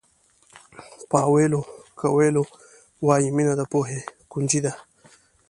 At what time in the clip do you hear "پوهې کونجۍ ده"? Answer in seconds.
3.71-4.73